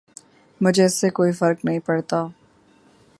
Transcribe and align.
مجھے 0.61 0.85
اس 0.85 0.93
سے 1.01 1.09
کوئی 1.09 1.31
فرق 1.31 1.65
نہیں 1.65 1.79
پڑتا 1.79 2.25